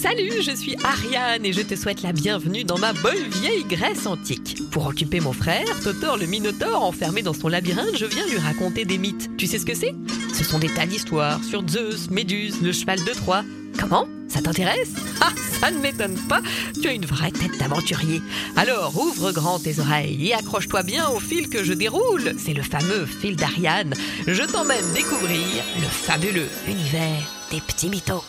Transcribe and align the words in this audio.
Salut, 0.00 0.42
je 0.42 0.54
suis 0.54 0.76
Ariane 0.84 1.44
et 1.44 1.52
je 1.52 1.60
te 1.60 1.74
souhaite 1.74 2.02
la 2.02 2.12
bienvenue 2.12 2.62
dans 2.62 2.78
ma 2.78 2.92
bonne 2.92 3.28
vieille 3.40 3.64
Grèce 3.64 4.06
antique. 4.06 4.62
Pour 4.70 4.86
occuper 4.86 5.18
mon 5.18 5.32
frère, 5.32 5.66
Totor 5.82 6.18
le 6.18 6.26
Minotaure 6.26 6.84
enfermé 6.84 7.22
dans 7.22 7.32
son 7.32 7.48
labyrinthe, 7.48 7.96
je 7.96 8.06
viens 8.06 8.24
lui 8.28 8.38
raconter 8.38 8.84
des 8.84 8.96
mythes. 8.96 9.28
Tu 9.36 9.48
sais 9.48 9.58
ce 9.58 9.66
que 9.66 9.74
c'est? 9.74 9.96
Ce 10.34 10.44
sont 10.44 10.60
des 10.60 10.68
tas 10.68 10.86
d'histoires 10.86 11.42
sur 11.42 11.68
Zeus, 11.68 12.10
Méduse, 12.10 12.62
le 12.62 12.70
cheval 12.70 13.02
de 13.02 13.10
Troie. 13.10 13.42
Comment? 13.76 14.06
Ça 14.28 14.40
t'intéresse? 14.40 14.92
Ah, 15.20 15.32
ça 15.60 15.72
ne 15.72 15.80
m'étonne 15.80 16.16
pas, 16.28 16.42
tu 16.80 16.86
as 16.86 16.92
une 16.92 17.06
vraie 17.06 17.32
tête 17.32 17.58
d'aventurier. 17.58 18.22
Alors 18.54 18.96
ouvre 18.96 19.32
grand 19.32 19.58
tes 19.58 19.80
oreilles 19.80 20.28
et 20.28 20.34
accroche-toi 20.34 20.84
bien 20.84 21.08
au 21.08 21.18
fil 21.18 21.48
que 21.48 21.64
je 21.64 21.72
déroule. 21.72 22.34
C'est 22.38 22.54
le 22.54 22.62
fameux 22.62 23.04
fil 23.04 23.34
d'Ariane. 23.34 23.94
Je 24.28 24.44
t'emmène 24.44 24.92
découvrir 24.94 25.64
le 25.76 25.88
fabuleux 25.88 26.48
univers 26.68 27.28
des 27.50 27.60
petits 27.60 27.88
mythos. 27.88 28.22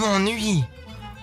M'ennuie. 0.00 0.64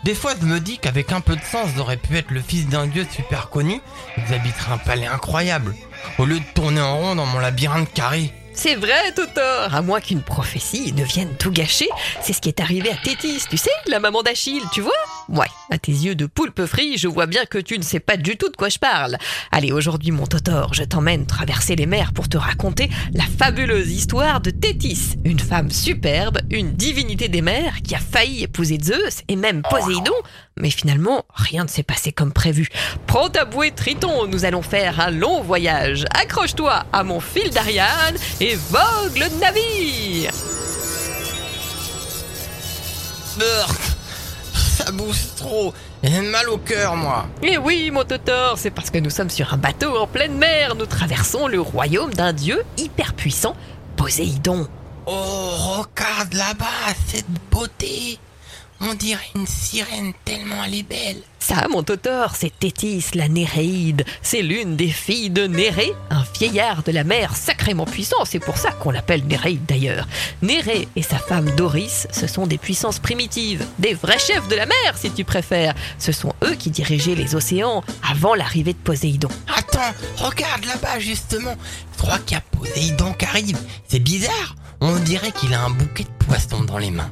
Des 0.03 0.15
fois, 0.15 0.33
je 0.39 0.45
me 0.45 0.59
dis 0.59 0.77
qu'avec 0.77 1.11
un 1.11 1.21
peu 1.21 1.35
de 1.35 1.43
sens, 1.43 1.69
j'aurais 1.75 1.97
pu 1.97 2.15
être 2.17 2.31
le 2.31 2.41
fils 2.41 2.67
d'un 2.67 2.87
dieu 2.87 3.05
super 3.11 3.49
connu 3.49 3.81
et 4.15 4.21
que 4.21 4.27
j'habiterais 4.29 4.73
un 4.73 4.77
palais 4.77 5.07
incroyable, 5.07 5.75
au 6.17 6.25
lieu 6.25 6.39
de 6.39 6.45
tourner 6.53 6.81
en 6.81 6.97
rond 6.97 7.15
dans 7.15 7.25
mon 7.25 7.39
labyrinthe 7.39 7.91
carré. 7.93 8.31
C'est 8.53 8.75
vrai, 8.75 9.11
Totor 9.15 9.73
À 9.73 9.81
moins 9.81 9.99
qu'une 9.99 10.23
prophétie 10.23 10.93
ne 10.93 11.03
vienne 11.03 11.35
tout 11.37 11.51
gâcher, 11.51 11.89
c'est 12.21 12.33
ce 12.33 12.41
qui 12.41 12.49
est 12.49 12.59
arrivé 12.59 12.89
à 12.89 12.95
Tétis, 12.95 13.43
tu 13.49 13.57
sais, 13.57 13.69
la 13.87 13.99
maman 13.99 14.23
d'Achille, 14.23 14.63
tu 14.71 14.81
vois 14.81 14.93
Ouais, 15.29 15.47
à 15.69 15.77
tes 15.77 15.91
yeux 15.91 16.15
de 16.15 16.25
poulpe 16.25 16.65
frit, 16.65 16.97
je 16.97 17.09
vois 17.09 17.25
bien 17.25 17.45
que 17.45 17.57
tu 17.57 17.77
ne 17.77 17.83
sais 17.83 17.99
pas 17.99 18.15
du 18.15 18.37
tout 18.37 18.49
de 18.49 18.55
quoi 18.55 18.69
je 18.69 18.79
parle. 18.79 19.17
Allez, 19.51 19.73
aujourd'hui, 19.73 20.11
mon 20.11 20.25
Totor, 20.25 20.73
je 20.73 20.83
t'emmène 20.83 21.25
traverser 21.25 21.75
les 21.75 21.85
mers 21.85 22.13
pour 22.13 22.29
te 22.29 22.37
raconter 22.37 22.89
la 23.13 23.25
fabuleuse 23.25 23.91
histoire 23.91 24.39
de 24.39 24.51
Tétis, 24.51 25.15
une 25.25 25.39
femme 25.39 25.69
superbe, 25.69 26.39
une 26.49 26.71
divinité 26.71 27.27
des 27.27 27.41
mers 27.41 27.81
qui 27.81 27.93
a 27.93 27.99
failli 27.99 28.43
épouser 28.43 28.79
Zeus 28.81 29.23
et 29.27 29.35
même 29.35 29.63
Poséidon, 29.69 30.15
mais 30.55 30.69
finalement, 30.69 31.25
rien 31.33 31.65
ne 31.65 31.69
s'est 31.69 31.83
passé 31.83 32.13
comme 32.13 32.31
prévu. 32.31 32.69
Prends 33.05 33.29
ta 33.29 33.43
bouée 33.43 33.71
Triton, 33.71 34.27
nous 34.27 34.45
allons 34.45 34.61
faire 34.61 35.01
un 35.01 35.11
long 35.11 35.41
voyage. 35.41 36.05
Accroche-toi 36.11 36.85
à 36.93 37.03
mon 37.03 37.19
fil 37.19 37.49
d'Ariane 37.49 38.15
et 38.39 38.55
vogue 38.55 39.17
le 39.17 39.39
navire 39.39 40.31
Ça 44.87 44.93
bouge 44.93 45.35
trop. 45.35 45.73
J'ai 46.01 46.21
mal 46.21 46.47
au 46.47 46.57
cœur, 46.57 46.95
moi. 46.95 47.27
Et 47.43 47.57
oui, 47.57 47.91
mon 47.91 48.05
Totor, 48.05 48.57
c'est 48.57 48.71
parce 48.71 48.89
que 48.89 48.99
nous 48.99 49.09
sommes 49.09 49.29
sur 49.29 49.53
un 49.53 49.57
bateau 49.57 49.97
en 49.97 50.07
pleine 50.07 50.37
mer. 50.37 50.75
Nous 50.75 50.85
traversons 50.85 51.47
le 51.47 51.59
royaume 51.59 52.13
d'un 52.13 52.31
dieu 52.31 52.63
hyper 52.77 53.13
puissant, 53.13 53.53
Poséidon. 53.97 54.65
Oh, 55.05 55.11
regarde 55.11 56.33
là-bas, 56.33 56.93
cette 57.05 57.25
beauté. 57.51 58.17
On 58.79 58.93
dirait 58.93 59.29
une 59.35 59.47
sirène 59.47 60.13
tellement 60.23 60.63
elle 60.63 60.75
est 60.75 60.83
belle. 60.83 61.21
Ça, 61.39 61.67
mon 61.69 61.81
Totor, 61.81 62.35
c'est 62.35 62.51
Tétis, 62.59 63.05
la 63.15 63.27
Néréide. 63.27 64.05
C'est 64.21 64.41
l'une 64.41 64.75
des 64.75 64.89
filles 64.89 65.29
de 65.29 65.47
Néré, 65.47 65.93
un 66.09 66.23
vieillard 66.37 66.83
de 66.83 66.91
la 66.91 67.03
mer 67.03 67.35
sacrément 67.35 67.85
puissant. 67.85 68.25
C'est 68.25 68.39
pour 68.39 68.57
ça 68.57 68.71
qu'on 68.71 68.91
l'appelle 68.91 69.25
Néréide 69.25 69.65
d'ailleurs. 69.65 70.07
Néré 70.41 70.87
et 70.95 71.01
sa 71.01 71.17
femme 71.17 71.49
Doris, 71.55 72.07
ce 72.11 72.27
sont 72.27 72.45
des 72.45 72.57
puissances 72.57 72.99
primitives, 72.99 73.65
des 73.79 73.93
vrais 73.93 74.19
chefs 74.19 74.47
de 74.47 74.55
la 74.55 74.65
mer 74.65 74.95
si 74.95 75.09
tu 75.09 75.23
préfères. 75.23 75.73
Ce 75.97 76.11
sont 76.11 76.33
eux 76.43 76.55
qui 76.55 76.69
dirigeaient 76.69 77.15
les 77.15 77.33
océans 77.33 77.83
avant 78.07 78.35
l'arrivée 78.35 78.73
de 78.73 78.79
Poséidon. 78.79 79.29
Attends, 79.47 79.95
regarde 80.17 80.65
là-bas 80.65 80.99
justement. 80.99 81.55
Je 81.93 82.03
crois 82.03 82.19
qu'il 82.19 82.35
y 82.35 82.39
a 82.39 82.41
Poséidon 82.41 83.13
qui 83.13 83.25
arrive. 83.25 83.57
C'est 83.87 83.99
bizarre. 83.99 84.55
On 84.81 84.97
dirait 84.97 85.31
qu'il 85.31 85.53
a 85.53 85.63
un 85.63 85.71
bouquet 85.71 86.03
de 86.03 86.25
poissons 86.25 86.63
dans 86.63 86.77
les 86.77 86.91
mains. 86.91 87.11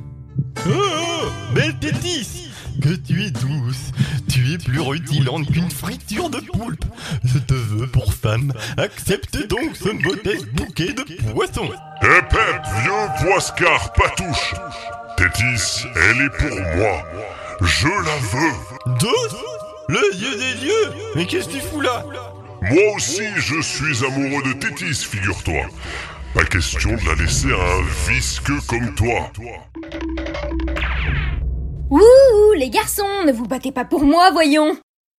Oh, 0.68 1.28
belle 1.54 1.76
Tétis 1.80 2.50
Que 2.82 2.96
tu 2.96 3.24
es 3.24 3.32
douce, 3.32 3.92
tu 4.30 4.54
es 4.54 4.58
plus 4.58 4.80
rutilante 4.80 5.52
qu'une 5.52 5.70
friture 5.70 6.30
de 6.30 6.40
poulpe. 6.40 6.86
Je 7.24 7.40
te 7.40 7.54
veux 7.54 7.88
pour 7.88 8.14
femme, 8.14 8.52
accepte 8.78 9.48
donc 9.48 9.76
ce 9.76 9.90
modeste 9.90 10.48
bouquet 10.54 10.94
de 10.94 11.04
poissons. 11.32 11.72
Hep 12.02 12.34
vieux 12.84 13.28
poiscar 13.28 13.94
patouche 13.94 14.54
Tétis, 15.18 15.86
elle 15.96 16.22
est 16.26 16.38
pour 16.38 16.60
moi. 16.78 17.04
Je 17.62 17.88
la 17.88 18.18
veux. 18.32 18.98
Dos 19.00 19.38
Le 19.88 20.16
dieu 20.18 20.36
des 20.36 20.60
dieux 20.60 20.92
Mais 21.16 21.26
qu'est-ce 21.26 21.48
que 21.48 21.54
tu 21.54 21.62
fous 21.62 21.82
là? 21.82 22.06
Moi 22.62 22.96
aussi, 22.96 23.24
je 23.38 23.62
suis 23.62 24.04
amoureux 24.06 24.44
de 24.44 24.54
Tétis, 24.54 25.06
figure-toi. 25.06 25.68
Pas 26.34 26.44
question 26.44 26.92
de 26.92 27.06
la 27.06 27.16
laisser 27.16 27.52
à 27.52 27.56
un 27.56 28.12
visqueux 28.12 28.60
comme 28.68 28.94
toi. 28.96 29.32
Ouh, 31.96 32.54
les 32.58 32.70
garçons, 32.70 33.24
ne 33.26 33.32
vous 33.32 33.46
battez 33.46 33.72
pas 33.72 33.86
pour 33.86 34.04
moi, 34.04 34.30
voyons 34.32 34.76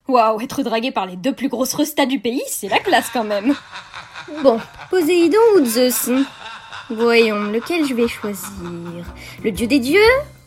Waouh, 0.09 0.43
être 0.43 0.63
dragué 0.63 0.91
par 0.91 1.07
les 1.07 1.17
deux 1.17 1.33
plus 1.33 1.49
grosses 1.49 1.73
restas 1.73 2.05
du 2.05 2.21
pays, 2.21 2.43
c'est 2.49 2.69
la 2.69 2.81
classe 2.81 3.09
quand 3.11 3.25
même. 3.25 3.55
Bon, 4.43 4.61
Poséidon 4.91 5.39
ou 5.59 5.65
Zeus 5.65 6.11
Voyons, 6.91 7.45
lequel 7.45 7.87
je 7.87 7.95
vais 7.95 8.09
choisir? 8.09 9.07
Le 9.43 9.53
dieu 9.53 9.67
des 9.67 9.79
dieux 9.79 10.01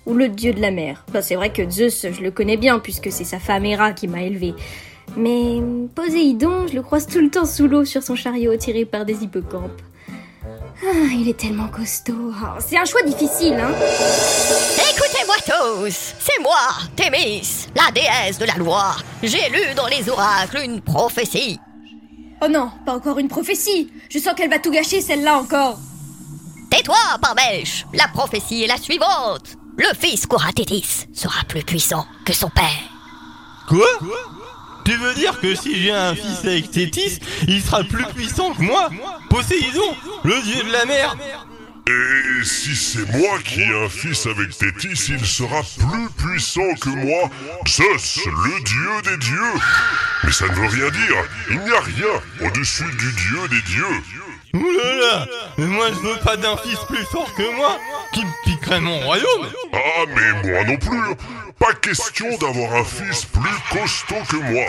ou 0.05 0.13
le 0.13 0.29
dieu 0.29 0.53
de 0.53 0.61
la 0.61 0.69
mer? 0.69 1.03
C'est 1.19 1.33
vrai 1.33 1.51
que 1.51 1.67
Zeus, 1.67 2.05
je 2.11 2.21
le 2.21 2.29
connais 2.29 2.57
bien 2.57 2.77
puisque 2.77 3.11
c'est 3.11 3.23
sa 3.23 3.39
femme 3.39 3.65
Héra 3.65 3.93
qui 3.93 4.07
m'a 4.07 4.21
élevé. 4.21 4.53
Mais 5.17 5.63
Poséidon, 5.95 6.67
je 6.67 6.75
le 6.75 6.83
croise 6.83 7.07
tout 7.07 7.21
le 7.21 7.31
temps 7.31 7.45
sous 7.45 7.67
l'eau 7.67 7.85
sur 7.85 8.03
son 8.03 8.13
chariot 8.13 8.55
tiré 8.55 8.85
par 8.85 9.03
des 9.03 9.23
hippocampes. 9.23 9.81
Ah, 10.85 11.11
il 11.11 11.27
est 11.27 11.37
tellement 11.39 11.69
costaud. 11.69 12.31
Ah, 12.39 12.57
c'est 12.59 12.77
un 12.77 12.85
choix 12.85 13.01
difficile, 13.01 13.55
hein? 13.55 13.73
Tous, 15.37 16.13
c'est 16.19 16.41
moi, 16.41 16.57
Thémis, 16.95 17.67
la 17.75 17.91
déesse 17.91 18.39
de 18.39 18.45
la 18.45 18.55
loi. 18.55 18.95
J'ai 19.21 19.49
lu 19.49 19.73
dans 19.75 19.87
les 19.87 20.09
oracles 20.09 20.61
une 20.63 20.81
prophétie. 20.81 21.59
Oh 22.41 22.47
non, 22.47 22.71
pas 22.85 22.93
encore 22.95 23.19
une 23.19 23.27
prophétie. 23.27 23.91
Je 24.09 24.19
sens 24.19 24.33
qu'elle 24.35 24.49
va 24.49 24.59
tout 24.59 24.71
gâcher 24.71 25.01
celle-là 25.01 25.37
encore. 25.37 25.77
Tais-toi, 26.69 26.97
Parmèche, 27.21 27.85
la 27.93 28.07
prophétie 28.07 28.63
est 28.63 28.67
la 28.67 28.77
suivante. 28.77 29.55
Le 29.77 29.95
fils 29.97 30.25
qu'aura 30.25 30.51
Tétis 30.51 31.07
sera 31.13 31.43
plus 31.47 31.63
puissant 31.63 32.05
que 32.25 32.33
son 32.33 32.49
père. 32.49 32.65
Quoi? 33.67 33.87
Tu 34.85 34.95
veux 34.95 35.13
dire 35.13 35.39
que 35.39 35.53
si 35.55 35.75
j'ai 35.75 35.91
un 35.91 36.15
fils 36.15 36.39
avec 36.39 36.71
Tétis, 36.71 37.19
il 37.47 37.61
sera 37.61 37.83
plus 37.83 38.05
puissant 38.05 38.53
que 38.53 38.61
moi? 38.61 38.89
Poséidon, 39.29 39.95
le 40.23 40.41
dieu 40.41 40.63
de 40.63 40.71
la 40.71 40.85
mer 40.85 41.15
Et 42.39 42.43
si 42.45 42.73
c'est 42.73 43.05
moi 43.17 43.37
qui 43.43 43.61
ai 43.61 43.83
un 43.83 43.89
fils 43.89 44.25
avec 44.25 44.57
Tétis, 44.57 45.07
il 45.09 45.25
sera 45.25 45.61
plus 45.77 46.09
puissant 46.17 46.73
que 46.79 46.89
moi, 46.89 47.29
Zeus, 47.67 48.19
le 48.25 48.63
dieu 48.63 49.11
des 49.11 49.17
dieux. 49.17 49.59
Mais 50.23 50.31
ça 50.31 50.47
ne 50.47 50.53
veut 50.53 50.67
rien 50.67 50.89
dire. 50.89 51.15
Il 51.49 51.59
n'y 51.59 51.71
a 51.71 51.81
rien 51.81 52.47
au-dessus 52.47 52.89
du 52.97 53.11
dieu 53.11 53.47
des 53.49 53.61
dieux. 53.63 54.03
Là 54.53 55.25
Mais 55.57 55.65
moi 55.65 55.87
je 55.89 56.07
veux 56.07 56.19
pas 56.19 56.37
d'un 56.37 56.55
fils 56.57 56.79
plus 56.87 57.03
fort 57.11 57.31
que 57.35 57.55
moi 57.57 57.77
qui 58.13 58.23
me 58.23 58.31
piquerait 58.45 58.79
mon 58.79 58.99
royaume 59.01 59.49
Ah, 59.73 60.05
mais 60.07 60.49
moi 60.49 60.63
non 60.63 60.77
plus. 60.77 61.15
Pas 61.59 61.73
question 61.73 62.37
d'avoir 62.37 62.73
un 62.75 62.85
fils 62.85 63.25
plus 63.25 63.77
costaud 63.77 64.23
que 64.29 64.37
moi. 64.37 64.65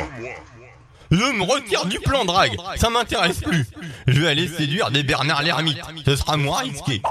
Je 1.11 1.17
me 1.17 1.43
retire 1.43 1.87
du 1.87 1.99
plan 1.99 2.25
drague, 2.25 2.57
ça 2.77 2.89
m'intéresse 2.89 3.41
plus. 3.41 3.67
Je 4.07 4.21
vais 4.21 4.29
aller 4.29 4.47
séduire 4.47 4.91
des 4.91 5.03
Bernard 5.03 5.43
l'ermite, 5.43 5.79
ce 6.05 6.15
sera 6.15 6.37
moins 6.37 6.59
risqué. 6.59 7.03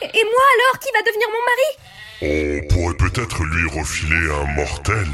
Et 0.00 0.18
et 0.18 0.24
moi 0.24 0.44
alors, 0.54 0.78
qui 0.80 0.88
va 0.94 1.02
devenir 1.02 1.28
mon 1.34 1.42
mari 1.50 2.62
On 2.62 2.68
pourrait 2.68 3.10
peut-être 3.10 3.42
lui 3.42 3.68
refiler 3.68 4.30
un 4.30 4.54
mortel. 4.54 5.06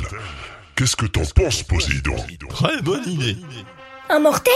Qu'est-ce 0.77 0.97
que 0.97 1.07
t'en 1.07 1.25
penses, 1.25 1.63
Poséidon 1.63 2.17
Très 2.51 2.81
bonne 2.83 3.07
idée. 3.07 3.37
Un 4.11 4.19
mortel 4.19 4.53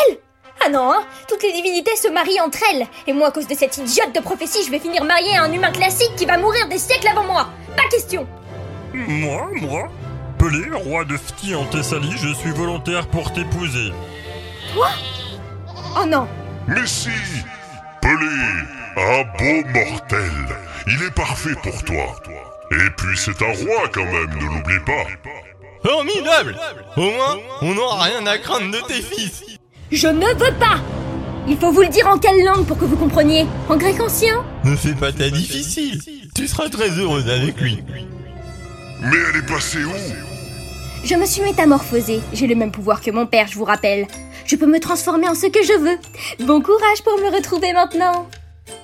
Ah 0.65 0.69
non, 0.69 0.93
hein 0.93 1.05
Toutes 1.29 1.43
les 1.43 1.53
divinités 1.53 1.97
se 1.97 2.09
marient 2.09 2.41
entre 2.41 2.59
elles. 2.71 2.87
Et 3.07 3.13
moi, 3.13 3.29
à 3.29 3.31
cause 3.31 3.47
de 3.47 3.55
cette 3.55 3.79
idiote 3.79 4.15
de 4.15 4.21
prophétie, 4.21 4.65
je 4.65 4.71
vais 4.71 4.79
finir 4.79 5.05
marié 5.05 5.37
à 5.37 5.45
un 5.45 5.53
humain 5.53 5.73
classique 5.73 6.15
qui 6.17 6.27
va 6.27 6.37
mourir 6.37 6.69
des 6.69 6.79
siècles 6.79 7.09
avant 7.09 7.25
moi. 7.25 7.49
Pas 7.77 7.89
question 7.91 8.27
Moi, 8.93 9.49
moi 9.55 9.89
Pelé, 10.39 10.69
roi 10.73 11.05
de 11.05 11.17
Phti 11.17 11.55
en 11.55 11.65
Thessalie, 11.65 12.17
je 12.17 12.33
suis 12.33 12.51
volontaire 12.51 13.07
pour 13.09 13.33
t'épouser. 13.33 13.93
Oh 14.77 16.07
non 16.07 16.29
Mais 16.69 16.87
si 16.87 17.11
Pelé, 18.01 18.15
un 18.97 19.23
beau 19.37 19.69
mortel. 19.69 20.31
Il 20.87 21.03
est 21.03 21.15
parfait 21.15 21.55
pour 21.63 21.83
toi. 21.85 22.15
Et 22.71 22.91
puis 22.97 23.17
c'est 23.17 23.43
un 23.43 23.53
roi 23.53 23.89
quand 23.93 24.05
même, 24.05 24.31
ne 24.31 24.45
l'oublie 24.45 24.85
pas. 24.87 25.07
Formidable 25.85 26.57
Au 26.97 27.03
moins, 27.03 27.37
on 27.63 27.75
n'aura 27.75 28.05
rien 28.05 28.27
à 28.27 28.39
craindre 28.39 28.71
de 28.71 28.87
tes 28.87 29.03
fils. 29.03 29.45
Je 29.91 30.09
ne 30.09 30.27
veux 30.27 30.55
pas 30.59 30.81
Il 31.49 31.57
faut 31.57 31.73
vous 31.73 31.83
le 31.83 31.89
dire 31.89 32.07
en 32.07 32.19
quelle 32.19 32.45
langue 32.45 32.67
pour 32.67 32.79
que 32.79 32.85
vous 32.85 32.97
compreniez 32.97 33.47
En 33.69 33.77
grec 33.77 34.01
ancien? 34.01 34.45
Ne 34.65 34.77
fais 34.77 34.95
pas 34.95 35.13
ta 35.13 35.31
difficile. 35.31 36.01
Tu 36.35 36.47
seras 36.47 36.69
très 36.69 36.91
heureuse 36.91 37.29
avec 37.29 37.61
lui. 37.61 37.83
Mais 39.01 39.17
elle 39.31 39.37
est 39.41 39.47
passée 39.47 39.85
où 39.85 39.93
Je 41.05 41.15
me 41.15 41.25
suis 41.25 41.43
métamorphosée. 41.43 42.21
J'ai 42.33 42.47
le 42.47 42.57
même 42.57 42.73
pouvoir 42.73 43.01
que 43.01 43.11
mon 43.11 43.27
père, 43.27 43.47
je 43.47 43.55
vous 43.55 43.65
rappelle. 43.65 44.07
Je 44.45 44.57
peux 44.57 44.67
me 44.67 44.81
transformer 44.81 45.29
en 45.29 45.35
ce 45.35 45.47
que 45.47 45.63
je 45.63 45.79
veux. 45.79 46.47
Bon 46.47 46.61
courage 46.61 47.03
pour 47.05 47.17
me 47.19 47.33
retrouver 47.35 47.73
maintenant 47.73 48.29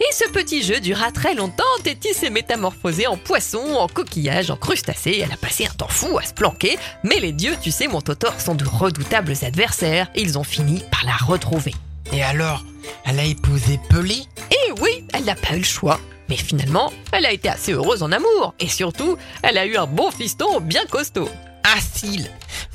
Et 0.01 0.13
ce 0.13 0.29
petit 0.31 0.63
jeu 0.63 0.79
dura 0.79 1.11
très 1.11 1.35
longtemps. 1.35 1.65
Tétis 1.83 2.15
s'est 2.15 2.31
métamorphosée 2.31 3.09
en 3.09 3.17
poisson, 3.17 3.65
en 3.75 3.89
coquillage, 3.89 4.51
en 4.51 4.57
crustacé. 4.57 5.21
Elle 5.25 5.33
a 5.33 5.37
passé 5.37 5.67
un 5.67 5.75
temps 5.75 5.89
fou 5.89 6.17
à 6.19 6.23
se 6.23 6.35
planquer. 6.35 6.79
Mais 7.03 7.19
les 7.19 7.33
dieux, 7.33 7.57
tu 7.61 7.73
sais, 7.73 7.89
mon 7.89 8.01
Totor, 8.01 8.41
sont 8.41 8.55
de 8.55 8.65
redoutables 8.65 9.35
adversaires. 9.43 10.09
Ils 10.15 10.39
ont 10.39 10.45
fini 10.45 10.85
par 10.93 11.05
la 11.05 11.17
retrouver. 11.17 11.75
Et 12.13 12.23
alors, 12.23 12.63
elle 13.05 13.19
a 13.19 13.25
épousé 13.25 13.81
Pelé 13.89 14.23
Et 14.53 14.81
oui, 14.81 15.05
elle 15.13 15.25
n'a 15.25 15.35
pas 15.35 15.55
eu 15.55 15.59
le 15.59 15.65
choix. 15.65 15.99
Mais 16.29 16.37
finalement, 16.37 16.93
elle 17.13 17.27
a 17.27 17.33
été 17.33 17.49
assez 17.49 17.73
heureuse 17.73 18.03
en 18.03 18.13
amour. 18.13 18.55
Et 18.61 18.69
surtout, 18.69 19.17
elle 19.43 19.59
a 19.59 19.67
eu 19.67 19.77
un 19.77 19.87
bon 19.87 20.11
fiston 20.11 20.61
bien 20.61 20.85
costaud. 20.87 21.29
Achille, 21.77 22.31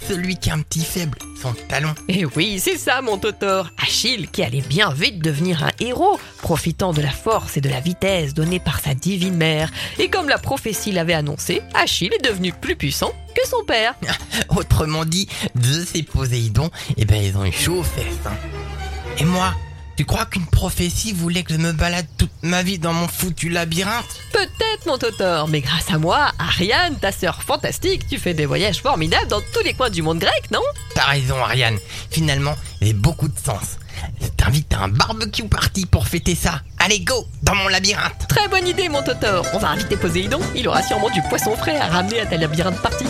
celui 0.07 0.35
qui 0.37 0.49
a 0.49 0.55
un 0.55 0.61
petit 0.61 0.83
faible, 0.83 1.17
son 1.39 1.53
talon. 1.67 1.93
Et 2.07 2.25
oui, 2.25 2.59
c'est 2.59 2.77
ça 2.77 3.01
mon 3.03 3.19
Totor. 3.19 3.69
Achille 3.81 4.27
qui 4.27 4.41
allait 4.43 4.61
bien 4.61 4.91
vite 4.91 5.19
devenir 5.19 5.63
un 5.63 5.69
héros, 5.79 6.19
profitant 6.41 6.91
de 6.91 7.01
la 7.01 7.11
force 7.11 7.55
et 7.55 7.61
de 7.61 7.69
la 7.69 7.79
vitesse 7.81 8.33
donnée 8.33 8.59
par 8.59 8.79
sa 8.79 8.95
divine 8.95 9.35
mère. 9.35 9.69
Et 9.99 10.09
comme 10.09 10.27
la 10.27 10.39
prophétie 10.39 10.91
l'avait 10.91 11.13
annoncé, 11.13 11.61
Achille 11.75 12.11
est 12.13 12.25
devenu 12.27 12.51
plus 12.51 12.75
puissant 12.75 13.11
que 13.35 13.47
son 13.47 13.63
père. 13.63 13.93
Autrement 14.49 15.05
dit, 15.05 15.27
Zeus 15.61 15.93
et 15.93 16.01
Poséidon, 16.03 16.71
eh 16.97 17.05
ben 17.05 17.23
ils 17.23 17.37
ont 17.37 17.45
eu 17.45 17.51
chaud 17.51 17.79
aux 17.79 17.83
fesses. 17.83 18.05
hein. 18.25 18.33
Et 19.19 19.23
moi, 19.25 19.53
tu 19.99 20.05
crois 20.05 20.25
qu'une 20.25 20.45
prophétie 20.45 21.11
voulait 21.11 21.43
que 21.43 21.51
je 21.51 21.57
me 21.57 21.73
balade 21.73 22.05
toute 22.17 22.31
ma 22.41 22.63
vie 22.63 22.79
dans 22.79 22.93
mon 22.93 23.09
foutu 23.09 23.49
labyrinthe 23.49 24.05
Peut-être 24.31 24.85
mon 24.85 24.97
Totor, 24.97 25.49
mais 25.49 25.59
grâce 25.59 25.91
à 25.91 25.97
moi, 25.97 26.31
Ariane, 26.39 26.95
ta 26.95 27.11
sœur 27.11 27.43
fantastique, 27.43 28.07
tu 28.07 28.17
fais 28.17 28.33
des 28.33 28.45
voyages 28.45 28.81
formidables 28.81 29.27
dans 29.27 29.41
tous 29.41 29.61
les 29.65 29.73
coins 29.73 29.89
du 29.89 30.01
monde 30.01 30.19
grec, 30.19 30.51
non? 30.53 30.61
T'as 30.95 31.03
raison, 31.03 31.35
Ariane. 31.43 31.77
Finalement, 32.11 32.55
a 32.81 32.93
beaucoup 32.93 33.27
de 33.27 33.37
sens. 33.37 33.77
Je 34.21 34.27
t'invite 34.27 34.73
à 34.73 34.83
un 34.83 34.87
barbecue 34.87 35.43
party 35.43 35.85
pour 35.85 36.07
fêter 36.07 36.33
ça. 36.33 36.61
Allez, 36.77 37.01
go 37.01 37.27
Dans 37.43 37.55
mon 37.55 37.67
labyrinthe 37.67 38.25
Très 38.29 38.47
bonne 38.47 38.69
idée 38.69 38.87
mon 38.87 39.03
Totor. 39.03 39.45
On 39.53 39.57
va 39.57 39.71
inviter 39.71 39.97
Poséidon, 39.97 40.39
il 40.55 40.65
aura 40.69 40.81
sûrement 40.81 41.09
du 41.09 41.21
poisson 41.23 41.57
frais 41.57 41.75
à 41.75 41.87
ramener 41.87 42.21
à 42.21 42.25
ta 42.25 42.37
labyrinthe 42.37 42.81
partie. 42.81 43.03